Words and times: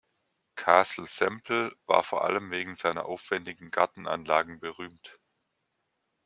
Castle 0.55 1.05
Semple 1.05 1.75
war 1.85 2.03
vor 2.03 2.23
allem 2.25 2.49
wegen 2.49 2.75
seiner 2.75 3.05
aufwändigen 3.05 3.69
Gartenanlagen 3.69 4.59
berühmt. 4.59 5.19